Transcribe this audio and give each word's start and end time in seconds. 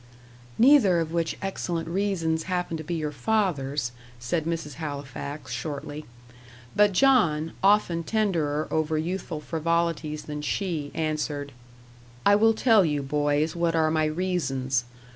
"Neither 0.57 0.99
of 0.99 1.11
which 1.13 1.37
excellent 1.43 1.87
reasons 1.87 2.45
happen 2.49 2.75
to 2.75 2.83
be 2.83 2.95
your 2.95 3.11
father's," 3.11 3.91
said 4.19 4.45
Mrs. 4.45 4.73
Halifax, 4.81 5.51
shortly. 5.51 6.05
But 6.75 6.91
John, 6.93 7.51
often 7.61 8.01
tenderer 8.01 8.67
over 8.71 8.97
youthful 8.97 9.41
frivolities 9.41 10.23
than 10.23 10.41
she, 10.41 10.89
answered: 10.95 11.51
"I 12.25 12.35
will 12.35 12.55
tell 12.55 12.83
you, 12.83 13.03
boys, 13.03 13.55
what 13.55 13.75
are 13.75 13.91
my 13.91 14.05
reasons. 14.05 14.85